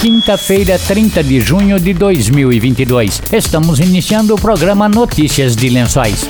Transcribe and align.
quinta-feira, 0.00 0.78
30 0.78 1.24
de 1.24 1.40
junho 1.40 1.80
de 1.80 1.92
2022. 1.92 3.20
Estamos 3.32 3.80
iniciando 3.80 4.34
o 4.34 4.40
programa 4.40 4.88
Notícias 4.88 5.56
de 5.56 5.68
Lençóis. 5.68 6.28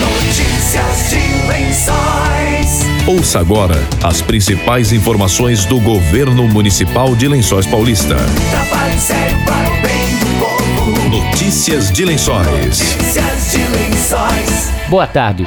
Notícias 0.00 1.10
de 1.10 1.46
Lençóis. 1.46 2.86
Ouça 3.06 3.40
agora 3.40 3.76
as 4.02 4.22
principais 4.22 4.92
informações 4.92 5.66
do 5.66 5.78
governo 5.78 6.48
municipal 6.48 7.14
de 7.14 7.28
Lençóis 7.28 7.66
Paulista. 7.66 8.16
Trabalho 8.50 8.98
sério 8.98 9.36
para 9.44 9.70
o 9.70 9.82
bem 9.82 10.18
do 10.18 10.26
povo. 10.38 11.08
Notícias 11.10 11.92
de 11.92 12.04
Lençóis. 12.06 12.46
Notícias 12.46 13.50
de 13.52 13.58
Lençóis. 13.58 14.70
Boa 14.88 15.06
tarde. 15.06 15.46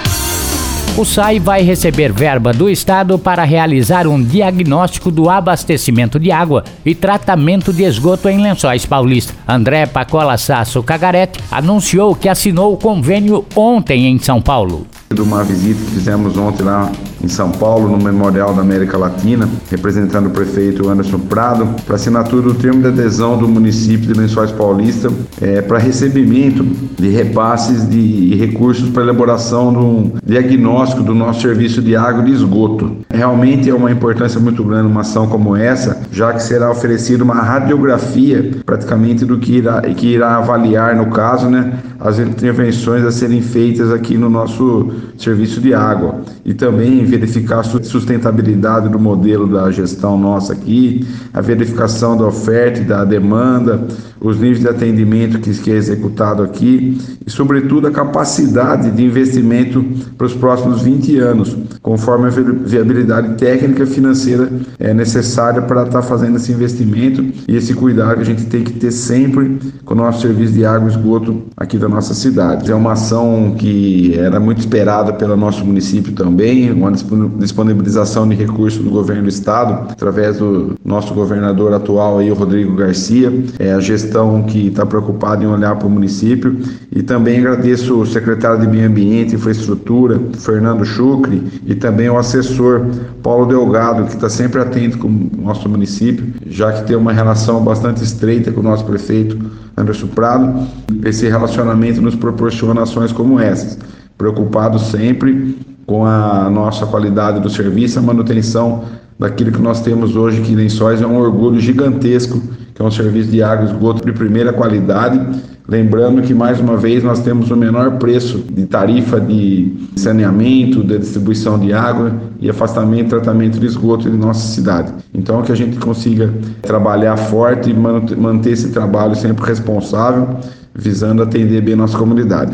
O 0.97 1.05
SAI 1.05 1.39
vai 1.39 1.61
receber 1.61 2.11
verba 2.11 2.51
do 2.51 2.69
Estado 2.69 3.17
para 3.17 3.45
realizar 3.45 4.05
um 4.05 4.21
diagnóstico 4.21 5.09
do 5.09 5.29
abastecimento 5.29 6.19
de 6.19 6.33
água 6.33 6.65
e 6.85 6.93
tratamento 6.93 7.71
de 7.71 7.83
esgoto 7.83 8.27
em 8.27 8.41
Lençóis 8.41 8.85
Paulista. 8.85 9.33
André 9.47 9.85
Pacola 9.85 10.37
Sasso 10.37 10.83
Cagarete 10.83 11.39
anunciou 11.49 12.13
que 12.13 12.27
assinou 12.27 12.73
o 12.73 12.77
convênio 12.77 13.45
ontem 13.55 14.05
em 14.05 14.19
São 14.19 14.41
Paulo 14.41 14.85
de 15.13 15.21
uma 15.21 15.43
visita 15.43 15.83
que 15.83 15.91
fizemos 15.91 16.37
ontem 16.37 16.63
lá 16.63 16.89
em 17.23 17.27
São 17.27 17.51
Paulo, 17.51 17.89
no 17.89 18.03
Memorial 18.03 18.53
da 18.53 18.61
América 18.61 18.97
Latina, 18.97 19.47
representando 19.69 20.27
o 20.27 20.31
prefeito 20.31 20.89
Anderson 20.89 21.19
Prado, 21.19 21.67
para 21.85 21.95
assinatura 21.95 22.41
do 22.41 22.53
termo 22.53 22.81
de 22.81 22.87
adesão 22.87 23.37
do 23.37 23.47
município 23.47 24.11
de 24.11 24.19
Lençóis 24.19 24.51
Paulista 24.51 25.09
é, 25.39 25.61
para 25.61 25.77
recebimento 25.77 26.63
de 26.97 27.09
repasses 27.09 27.87
de, 27.87 28.35
recursos 28.35 28.89
para 28.89 29.03
elaboração 29.03 29.71
de 29.71 29.79
um 29.79 30.11
diagnóstico 30.25 31.03
do 31.03 31.13
nosso 31.13 31.41
serviço 31.41 31.81
de 31.81 31.95
água 31.95 32.23
e 32.23 32.25
de 32.25 32.33
esgoto. 32.33 32.97
Realmente 33.09 33.69
é 33.69 33.73
uma 33.73 33.91
importância 33.91 34.39
muito 34.39 34.63
grande 34.63 34.87
uma 34.87 35.01
ação 35.01 35.27
como 35.27 35.55
essa, 35.55 36.01
já 36.11 36.33
que 36.33 36.41
será 36.41 36.71
oferecida 36.71 37.23
uma 37.23 37.35
radiografia 37.35 38.51
praticamente 38.65 39.25
do 39.25 39.37
que 39.37 39.57
irá, 39.57 39.81
que 39.81 40.07
irá 40.07 40.37
avaliar, 40.37 40.95
no 40.95 41.07
caso, 41.07 41.49
né, 41.49 41.73
as 41.99 42.17
intervenções 42.19 43.05
a 43.05 43.11
serem 43.11 43.41
feitas 43.41 43.91
aqui 43.91 44.17
no 44.17 44.29
nosso 44.29 44.91
serviço 45.17 45.61
de 45.61 45.73
água 45.73 46.21
e 46.43 46.53
também 46.53 47.03
verificar 47.11 47.59
a 47.59 47.63
sustentabilidade 47.63 48.87
do 48.87 48.97
modelo 48.97 49.47
da 49.47 49.69
gestão 49.69 50.17
nossa 50.17 50.53
aqui, 50.53 51.05
a 51.33 51.41
verificação 51.41 52.15
da 52.15 52.25
oferta 52.25 52.79
e 52.79 52.83
da 52.85 53.03
demanda, 53.03 53.85
os 54.21 54.37
níveis 54.37 54.59
de 54.59 54.67
atendimento 54.67 55.39
que, 55.39 55.51
que 55.51 55.71
é 55.71 55.75
executado 55.75 56.43
aqui 56.43 56.97
e, 57.25 57.29
sobretudo, 57.29 57.87
a 57.87 57.91
capacidade 57.91 58.91
de 58.91 59.03
investimento 59.03 59.83
para 60.15 60.27
os 60.27 60.33
próximos 60.33 60.83
20 60.83 61.17
anos, 61.17 61.57
conforme 61.81 62.27
a 62.27 62.29
viabilidade 62.29 63.35
técnica 63.35 63.83
e 63.83 63.87
financeira 63.87 64.47
é 64.79 64.93
necessária 64.93 65.61
para 65.61 65.83
estar 65.83 66.03
fazendo 66.03 66.37
esse 66.37 66.51
investimento 66.51 67.25
e 67.47 67.55
esse 67.55 67.73
cuidado 67.73 68.15
que 68.15 68.21
a 68.21 68.25
gente 68.25 68.45
tem 68.45 68.63
que 68.63 68.73
ter 68.73 68.91
sempre 68.91 69.59
com 69.83 69.95
o 69.95 69.97
nosso 69.97 70.21
serviço 70.21 70.53
de 70.53 70.65
água 70.65 70.87
e 70.87 70.91
esgoto 70.91 71.43
aqui 71.57 71.77
da 71.77 71.89
nossa 71.89 72.13
cidade. 72.13 72.71
É 72.71 72.75
uma 72.75 72.93
ação 72.93 73.55
que 73.57 74.13
era 74.19 74.39
muito 74.39 74.59
esperada 74.59 75.13
pelo 75.13 75.35
nosso 75.35 75.65
município 75.65 76.13
também, 76.13 76.71
uma 76.71 76.91
disponibilização 77.37 78.27
de 78.27 78.35
recursos 78.35 78.83
do 78.83 78.89
governo 78.89 79.23
do 79.23 79.29
estado, 79.29 79.91
através 79.91 80.37
do 80.37 80.75
nosso 80.83 81.13
governador 81.13 81.73
atual 81.73 82.19
aí, 82.19 82.31
o 82.31 82.33
Rodrigo 82.33 82.75
Garcia, 82.75 83.31
é 83.59 83.73
a 83.73 83.79
gestão 83.79 84.43
que 84.43 84.67
está 84.67 84.85
preocupada 84.85 85.43
em 85.43 85.47
olhar 85.47 85.75
para 85.75 85.87
o 85.87 85.89
município. 85.89 86.59
E 86.91 87.01
também 87.01 87.39
agradeço 87.39 87.99
o 87.99 88.05
secretário 88.05 88.61
de 88.61 88.67
Meio 88.67 88.87
Ambiente 88.87 89.33
e 89.33 89.35
Infraestrutura, 89.35 90.19
Fernando 90.33 90.83
Chucre, 90.83 91.41
e 91.65 91.75
também 91.75 92.09
o 92.09 92.17
assessor 92.17 92.85
Paulo 93.23 93.45
Delgado, 93.45 94.05
que 94.05 94.15
está 94.15 94.29
sempre 94.29 94.61
atento 94.61 94.97
com 94.97 95.07
o 95.07 95.29
nosso 95.41 95.67
município, 95.69 96.33
já 96.45 96.71
que 96.71 96.85
tem 96.85 96.95
uma 96.95 97.13
relação 97.13 97.63
bastante 97.63 98.03
estreita 98.03 98.51
com 98.51 98.59
o 98.59 98.63
nosso 98.63 98.85
prefeito 98.85 99.37
Anderson 99.77 100.07
Prado. 100.07 100.67
Esse 101.05 101.27
relacionamento 101.27 102.01
nos 102.01 102.15
proporciona 102.15 102.83
ações 102.83 103.11
como 103.11 103.39
essas, 103.39 103.77
preocupado 104.17 104.79
sempre 104.79 105.57
com 105.85 106.05
a 106.05 106.49
nossa 106.49 106.85
qualidade 106.85 107.39
do 107.39 107.49
serviço, 107.49 107.99
a 107.99 108.01
manutenção 108.01 108.83
daquilo 109.19 109.51
que 109.51 109.61
nós 109.61 109.81
temos 109.81 110.15
hoje, 110.15 110.41
que 110.41 110.55
Lençóis 110.55 111.01
é 111.01 111.05
um 111.05 111.17
orgulho 111.17 111.59
gigantesco, 111.59 112.41
que 112.73 112.81
é 112.81 112.85
um 112.85 112.89
serviço 112.89 113.29
de 113.29 113.43
água 113.43 113.65
e 113.65 113.71
esgoto 113.71 114.03
de 114.03 114.11
primeira 114.11 114.51
qualidade. 114.51 115.19
Lembrando 115.67 116.21
que, 116.23 116.33
mais 116.33 116.59
uma 116.59 116.75
vez, 116.75 117.03
nós 117.03 117.19
temos 117.19 117.51
o 117.51 117.55
menor 117.55 117.99
preço 117.99 118.39
de 118.51 118.65
tarifa 118.65 119.21
de 119.21 119.73
saneamento, 119.95 120.83
de 120.83 120.97
distribuição 120.97 121.59
de 121.59 121.71
água 121.71 122.13
e 122.39 122.49
afastamento 122.49 123.05
e 123.05 123.09
tratamento 123.09 123.59
de 123.59 123.67
esgoto 123.67 124.09
de 124.09 124.17
nossa 124.17 124.47
cidade. 124.47 124.91
Então, 125.13 125.41
que 125.43 125.51
a 125.51 125.55
gente 125.55 125.77
consiga 125.77 126.33
trabalhar 126.63 127.15
forte 127.15 127.69
e 127.69 127.73
manter 127.73 128.51
esse 128.51 128.69
trabalho 128.71 129.15
sempre 129.15 129.45
responsável, 129.45 130.27
visando 130.73 131.21
atender 131.21 131.61
bem 131.61 131.75
a 131.75 131.77
nossa 131.77 131.97
comunidade. 131.97 132.53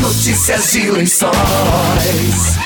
Notícias 0.00 0.72
de 0.72 0.90
Lençóis. 0.90 2.56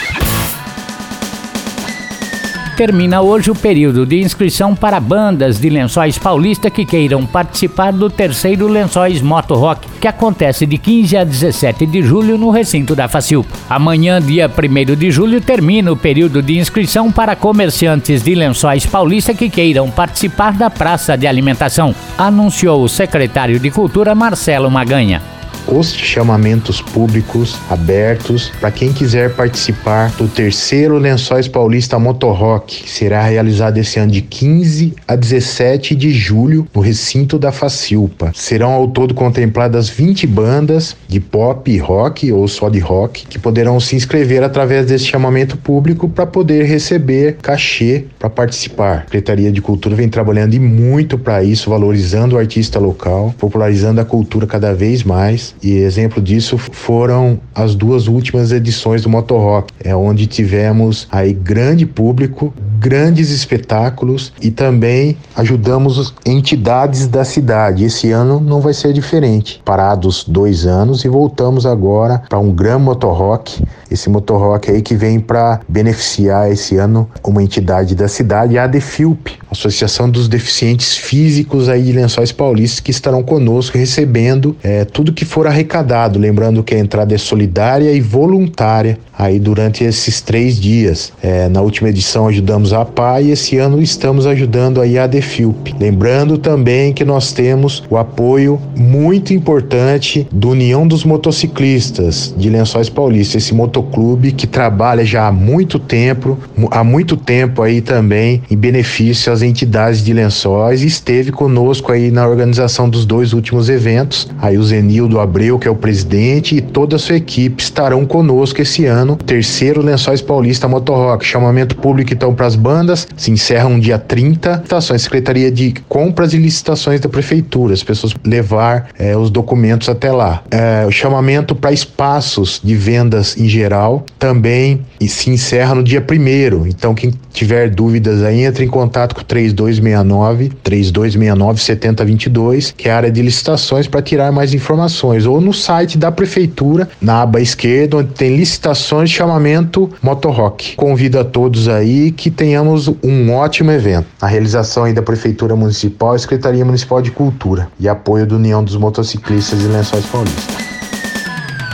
Termina 2.77 3.21
hoje 3.23 3.51
o 3.51 3.55
período 3.57 4.07
de 4.07 4.21
inscrição 4.21 4.75
para 4.75 5.01
bandas 5.01 5.59
de 5.59 5.69
Lençóis 5.69 6.17
Paulista 6.17 6.71
que 6.71 6.85
queiram 6.85 7.27
participar 7.27 7.93
do 7.93 8.09
terceiro 8.09 8.69
Lençóis 8.69 9.21
Moto 9.21 9.55
Rock, 9.55 9.89
que 10.01 10.07
acontece 10.07 10.65
de 10.65 10.79
15 10.79 11.17
a 11.17 11.25
17 11.25 11.87
de 11.87 12.03
julho 12.03 12.39
no 12.39 12.51
recinto 12.51 12.95
da 12.95 13.09
Facil. 13.09 13.45
Amanhã, 13.69 14.23
dia 14.23 14.49
1 14.49 14.95
de 14.95 15.11
julho, 15.11 15.41
termina 15.41 15.91
o 15.91 15.97
período 15.97 16.41
de 16.41 16.57
inscrição 16.57 17.11
para 17.11 17.35
comerciantes 17.35 18.23
de 18.23 18.35
Lençóis 18.37 18.87
Paulista 18.87 19.35
que 19.35 19.51
queiram 19.51 19.91
participar 19.91 20.53
da 20.53 20.71
praça 20.71 21.17
de 21.17 21.27
alimentação, 21.27 21.95
anunciou 22.17 22.85
o 22.85 22.89
secretário 22.89 23.59
de 23.59 23.73
Cultura 23.73 24.15
Marcelo 24.15 24.71
Maganha 24.71 25.34
os 25.67 25.93
chamamentos 25.95 26.81
públicos 26.81 27.59
abertos 27.71 28.53
para 28.61 28.71
quem 28.71 28.93
quiser 28.93 29.35
participar 29.35 30.11
do 30.13 30.29
terceiro 30.29 30.99
Lençóis 30.99 31.49
Paulista 31.49 31.99
Motorrock, 31.99 32.83
que 32.83 32.91
será 32.91 33.23
realizado 33.23 33.79
esse 33.79 33.99
ano 33.99 34.13
de 34.13 34.23
15 34.23 34.95
a 35.07 35.17
17 35.17 35.95
de 35.95 36.13
julho 36.13 36.67
no 36.75 36.81
recinto 36.81 37.39
da 37.39 37.51
Facilpa. 37.51 38.31
Serão 38.35 38.73
ao 38.73 38.89
todo 38.89 39.15
contempladas 39.15 39.89
20 39.89 40.27
bandas 40.27 40.97
de 41.09 41.21
pop 41.21 41.71
e 41.71 41.79
rock 41.79 42.31
ou 42.31 42.47
só 42.47 42.69
de 42.69 42.79
rock 42.79 43.27
que 43.27 43.39
poderão 43.39 43.81
se 43.81 43.97
inscrever 43.97 44.43
através 44.43 44.87
desse 44.87 45.07
chamamento 45.07 45.57
público 45.57 46.09
para 46.09 46.27
poder 46.27 46.65
receber 46.65 47.37
cachê 47.41 48.05
para 48.19 48.29
participar. 48.29 48.99
A 48.99 49.03
Secretaria 49.03 49.51
de 49.51 49.63
Cultura 49.63 49.95
vem 49.95 50.09
trabalhando 50.09 50.55
e 50.55 50.59
muito 50.59 51.19
para 51.19 51.43
isso, 51.43 51.71
valorizando 51.71 52.37
o 52.37 52.39
artista 52.39 52.79
local, 52.79 53.35
popularizando 53.39 54.01
a 54.01 54.05
cultura 54.05 54.47
cada 54.47 54.75
vez 54.75 55.03
mais 55.03 55.54
e 55.63 55.77
exemplo 55.77 56.23
disso 56.23 56.59
foram 56.59 57.39
as 57.55 57.75
duas 57.75 58.09
últimas 58.09 58.53
edições 58.53 59.03
do 59.03 59.09
Motor 59.09 59.41
Rock, 59.41 59.75
é 59.83 59.95
onde 59.95 60.27
tivemos 60.27 61.07
aí 61.11 61.33
grande 61.33 61.87
público, 61.87 62.53
grandes 62.79 63.31
espetáculos 63.31 64.33
e 64.43 64.51
também 64.51 65.17
ajudamos 65.35 66.15
entidades 66.27 67.07
da 67.07 67.25
cidade. 67.25 67.85
Esse 67.85 68.11
ano 68.11 68.41
não 68.41 68.61
vai 68.61 68.75
ser 68.75 68.93
diferente. 68.93 69.63
Parados 69.65 70.25
dois 70.29 70.67
anos 70.67 71.05
e 71.05 71.09
voltamos 71.09 71.65
agora 71.65 72.23
para 72.29 72.39
um 72.39 72.53
Gran 72.53 72.79
Motor 72.79 73.17
Rock. 73.17 73.65
Esse 73.95 74.11
Motor 74.11 74.41
Rock 74.41 74.71
aí 74.71 74.83
que 74.83 74.95
vem 74.95 75.19
para 75.19 75.61
beneficiar 75.69 76.51
esse 76.51 76.77
ano 76.77 77.09
uma 77.25 77.43
entidade 77.43 77.95
da 77.95 78.09
cidade, 78.09 78.59
a 78.59 78.65
ADEFILP, 78.65 79.29
Associação 79.51 80.11
dos 80.11 80.29
Deficientes 80.29 80.97
Físicos 80.97 81.69
aí 81.69 81.83
de 81.83 81.93
Lençóis 81.93 82.33
Paulistas, 82.33 82.81
que 82.81 82.91
estarão 82.91 83.23
conosco 83.23 83.79
recebendo 83.79 84.57
é, 84.63 84.85
tudo 84.85 85.13
que 85.13 85.25
for 85.25 85.47
arrecadado. 85.47 86.19
Lembrando 86.19 86.63
que 86.63 86.75
a 86.75 86.79
entrada 86.79 87.15
é 87.15 87.19
solidária 87.19 87.93
e 87.93 88.01
voluntária 88.01 88.99
aí 89.19 89.39
durante 89.39 89.85
esses 89.85 90.21
três 90.21 90.61
dias. 90.61 91.13
É, 91.23 91.49
na 91.49 91.61
última 91.61 91.89
edição 91.89 92.29
ajudamos 92.29 92.73
a 92.73 92.85
PA 92.85 93.21
e 93.21 93.31
esse 93.31 93.57
ano 93.57 93.81
estamos 93.81 94.27
ajudando 94.27 94.81
aí 94.81 94.99
a 94.99 95.07
Defilp. 95.07 95.69
Lembrando 95.79 96.39
também 96.39 96.93
que 96.93 97.05
nós 97.05 97.33
temos 97.33 97.83
o 97.89 97.97
apoio 97.97 98.61
muito 98.77 99.33
importante 99.33 100.27
do 100.31 100.51
União 100.51 100.87
dos 100.87 101.05
Motociclistas 101.05 102.35
de 102.37 102.51
Lençóis 102.51 102.89
Paulista, 102.89 103.39
esse 103.39 103.55
motoclube 103.55 104.33
que 104.33 104.47
trabalha 104.47 105.05
já 105.05 105.29
há 105.29 105.33
muito 105.33 105.79
tempo, 105.79 106.39
há 106.71 106.83
muito 106.83 107.17
tempo 107.17 107.63
aí 107.63 107.81
também 107.81 108.43
em 108.51 108.57
benefício 108.57 109.33
às 109.33 109.43
entidades 109.43 110.05
de 110.05 110.13
Lençóis 110.13 110.83
e 110.83 110.87
esteve 110.87 111.33
conosco 111.33 111.93
aí 111.93 112.11
na 112.11 112.27
organização 112.27 112.89
dos 112.89 113.07
dois 113.07 113.33
últimos 113.33 113.69
eventos. 113.69 114.29
Aí 114.41 114.59
o 114.59 114.63
Zenildo 114.63 115.21
Abreu, 115.21 115.59
que 115.59 115.69
é 115.69 115.71
o 115.71 115.77
presidente, 115.77 116.57
e 116.57 116.61
toda 116.61 116.97
a 116.97 116.99
sua 116.99 117.17
equipe 117.17 117.63
estarão 117.63 118.05
conosco 118.05 118.61
esse 118.61 118.85
ano 118.87 119.14
ano, 119.15 119.17
terceiro 119.17 119.81
Lençóis 119.81 120.21
Paulista 120.21 120.69
Motorrock. 120.69 121.25
Chamamento 121.25 121.77
público 121.77 122.13
então 122.13 122.35
para 122.35 122.47
as 122.47 122.57
bandas, 122.57 123.07
se 123.17 123.31
encerram 123.31 123.79
dia 123.79 123.99
30. 123.99 124.63
Estações, 124.65 125.03
Secretaria 125.03 125.51
de 125.51 125.75
Compras 125.89 126.35
e 126.35 126.39
Licitações 126.39 127.01
da 127.01 127.09
Prefeitura, 127.09 127.73
as 127.73 127.83
pessoas 127.83 128.13
levar 128.25 128.89
é, 128.99 129.17
os 129.17 129.31
documentos 129.31 129.89
até 129.89 130.13
lá. 130.13 130.43
É, 130.51 130.85
o 130.87 130.91
chamamento 130.91 131.55
para 131.55 131.73
espaços 131.73 132.61
de 132.63 132.75
vendas 132.75 133.37
em 133.37 133.49
geral 133.49 134.05
também 134.19 134.85
se 135.07 135.31
encerra 135.31 135.75
no 135.75 135.83
dia 135.83 136.01
primeiro. 136.01 136.67
Então, 136.67 136.95
quem 136.95 137.13
tiver 137.35 137.69
dúvidas 137.69 138.23
aí, 138.23 138.45
entre 138.45 138.65
em 138.65 138.69
contato 138.69 139.15
com 139.15 139.21
o 139.21 139.25
3269 139.25 140.53
3269 140.63 141.61
7022, 141.61 142.71
que 142.71 142.89
é 142.89 142.93
a 142.93 142.97
área 142.97 143.11
de 143.11 143.21
licitações 143.21 143.87
para 143.87 144.01
tirar 144.01 144.33
mais 144.33 144.55
informações, 144.55 145.27
ou 145.27 145.41
no 145.41 145.53
site 145.53 145.99
da 145.99 146.11
prefeitura, 146.11 146.89
na 147.01 147.23
aba 147.23 147.41
esquerda, 147.41 147.99
onde 147.99 148.11
tem 148.11 148.37
licitações 148.37 149.11
chamamento 149.11 149.91
Motorrock. 150.01 150.77
Convido 150.77 151.19
a 151.19 151.25
todos 151.25 151.69
aí 151.69 152.13
que 152.13 152.31
tenhamos 152.31 152.89
um 153.03 153.33
ótimo 153.33 153.73
evento. 153.73 154.07
A 154.21 154.27
realização 154.27 154.85
aí 154.85 154.93
da 154.93 155.03
prefeitura 155.03 155.57
municipal, 155.57 156.17
Secretaria 156.19 156.65
Municipal 156.65 157.03
de 157.03 157.11
Cultura 157.11 157.69
e 157.81 157.89
apoio 157.89 158.27
da 158.27 158.37
União 158.37 158.63
dos 158.63 158.77
Motociclistas 158.77 159.59
de 159.59 159.67
Lençóis 159.67 160.07
Paulistas. 160.07 160.64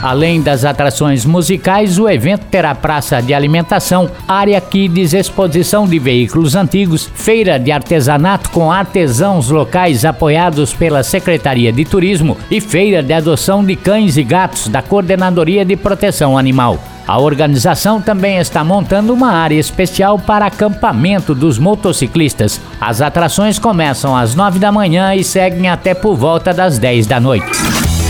Além 0.01 0.41
das 0.41 0.65
atrações 0.65 1.25
musicais, 1.25 1.99
o 1.99 2.09
evento 2.09 2.45
terá 2.45 2.73
praça 2.73 3.21
de 3.21 3.33
alimentação, 3.33 4.09
área 4.27 4.59
kids, 4.59 5.13
exposição 5.13 5.87
de 5.87 5.99
veículos 5.99 6.55
antigos, 6.55 7.09
feira 7.13 7.59
de 7.59 7.71
artesanato 7.71 8.49
com 8.49 8.71
artesãos 8.71 9.49
locais 9.49 10.03
apoiados 10.03 10.73
pela 10.73 11.03
Secretaria 11.03 11.71
de 11.71 11.85
Turismo 11.85 12.37
e 12.49 12.59
feira 12.59 13.03
de 13.03 13.13
adoção 13.13 13.63
de 13.63 13.75
cães 13.75 14.17
e 14.17 14.23
gatos 14.23 14.67
da 14.67 14.81
Coordenadoria 14.81 15.63
de 15.63 15.75
Proteção 15.75 16.37
Animal. 16.37 16.79
A 17.07 17.19
organização 17.19 18.01
também 18.01 18.37
está 18.37 18.63
montando 18.63 19.13
uma 19.13 19.31
área 19.31 19.59
especial 19.59 20.17
para 20.17 20.45
acampamento 20.45 21.35
dos 21.35 21.59
motociclistas. 21.59 22.61
As 22.79 23.01
atrações 23.01 23.59
começam 23.59 24.15
às 24.15 24.33
9 24.33 24.59
da 24.59 24.71
manhã 24.71 25.13
e 25.13 25.23
seguem 25.23 25.69
até 25.69 25.93
por 25.93 26.15
volta 26.15 26.53
das 26.53 26.77
10 26.79 27.07
da 27.07 27.19
noite. 27.19 27.80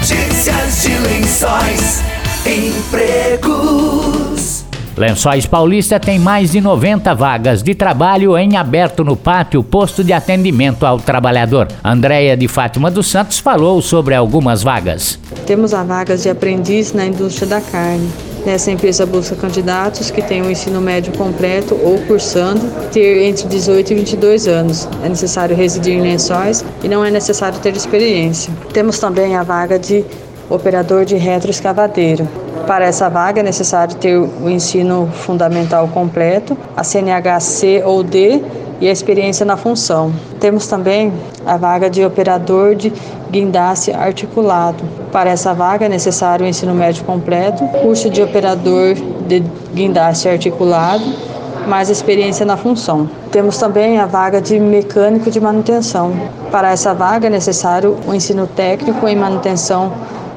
Notícias 0.00 0.80
de 0.80 0.96
lençóis. 0.96 2.02
Empregos. 2.46 3.84
Lençóis 4.96 5.44
Paulista 5.44 6.00
tem 6.00 6.18
mais 6.18 6.52
de 6.52 6.60
90 6.62 7.14
vagas 7.14 7.62
de 7.62 7.74
trabalho 7.74 8.38
em 8.38 8.56
aberto 8.56 9.04
no 9.04 9.14
pátio 9.14 9.62
posto 9.62 10.02
de 10.02 10.14
atendimento 10.14 10.86
ao 10.86 10.98
trabalhador. 10.98 11.68
Andréia 11.84 12.34
de 12.34 12.48
Fátima 12.48 12.90
dos 12.90 13.08
Santos 13.08 13.38
falou 13.38 13.82
sobre 13.82 14.14
algumas 14.14 14.62
vagas. 14.62 15.18
Temos 15.44 15.74
a 15.74 15.84
vagas 15.84 16.22
de 16.22 16.30
aprendiz 16.30 16.94
na 16.94 17.04
indústria 17.04 17.46
da 17.46 17.60
carne. 17.60 18.08
Nessa 18.44 18.70
empresa 18.70 19.04
busca 19.04 19.36
candidatos 19.36 20.10
que 20.10 20.22
tenham 20.22 20.46
o 20.46 20.50
ensino 20.50 20.80
médio 20.80 21.12
completo 21.12 21.78
ou 21.82 21.98
cursando, 22.06 22.66
ter 22.90 23.22
entre 23.24 23.46
18 23.46 23.92
e 23.92 23.94
22 23.96 24.48
anos. 24.48 24.88
É 25.04 25.08
necessário 25.08 25.54
residir 25.54 25.94
em 25.94 26.00
lençóis 26.00 26.64
e 26.82 26.88
não 26.88 27.04
é 27.04 27.10
necessário 27.10 27.58
ter 27.58 27.76
experiência. 27.76 28.52
Temos 28.72 28.98
também 28.98 29.36
a 29.36 29.42
vaga 29.42 29.78
de 29.78 30.04
operador 30.48 31.04
de 31.04 31.16
retroescavadeiro. 31.16 32.26
Para 32.66 32.84
essa 32.86 33.08
vaga 33.08 33.40
é 33.40 33.42
necessário 33.42 33.94
ter 33.96 34.16
o 34.16 34.48
ensino 34.48 35.08
fundamental 35.12 35.88
completo, 35.88 36.56
a 36.76 36.82
CNH 36.82 37.40
C 37.40 37.82
ou 37.84 38.02
D 38.02 38.42
e 38.80 38.88
a 38.88 38.92
experiência 38.92 39.44
na 39.44 39.56
função. 39.56 40.12
Temos 40.38 40.66
também 40.66 41.12
a 41.46 41.56
vaga 41.56 41.90
de 41.90 42.04
operador 42.04 42.74
de 42.74 42.92
guindaste 43.30 43.92
articulado. 43.92 44.82
Para 45.12 45.30
essa 45.30 45.52
vaga 45.52 45.86
é 45.86 45.88
necessário 45.88 46.46
o 46.46 46.48
ensino 46.48 46.74
médio 46.74 47.04
completo, 47.04 47.64
curso 47.82 48.08
de 48.08 48.22
operador 48.22 48.94
de 49.26 49.40
guindaste 49.74 50.28
articulado, 50.28 51.04
mais 51.66 51.90
experiência 51.90 52.46
na 52.46 52.56
função. 52.56 53.08
Temos 53.30 53.58
também 53.58 53.98
a 53.98 54.06
vaga 54.06 54.40
de 54.40 54.58
mecânico 54.58 55.30
de 55.30 55.40
manutenção. 55.40 56.12
Para 56.50 56.70
essa 56.70 56.94
vaga 56.94 57.26
é 57.26 57.30
necessário 57.30 57.96
o 58.06 58.14
ensino 58.14 58.46
técnico 58.46 59.06
em 59.06 59.14
manutenção 59.14 59.92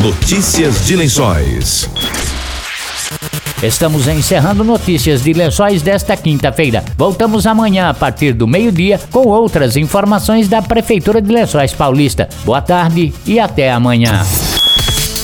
Notícias 0.00 0.86
de 0.86 0.96
Lençóis. 0.96 1.88
Estamos 3.62 4.08
encerrando 4.08 4.64
notícias 4.64 5.22
de 5.22 5.34
lençóis 5.34 5.82
desta 5.82 6.16
quinta-feira. 6.16 6.82
Voltamos 6.96 7.46
amanhã 7.46 7.90
a 7.90 7.94
partir 7.94 8.32
do 8.32 8.46
meio-dia 8.46 8.98
com 9.10 9.28
outras 9.28 9.76
informações 9.76 10.48
da 10.48 10.62
Prefeitura 10.62 11.20
de 11.20 11.30
Lençóis 11.30 11.74
Paulista. 11.74 12.26
Boa 12.42 12.62
tarde 12.62 13.12
e 13.26 13.38
até 13.38 13.70
amanhã. 13.70 14.24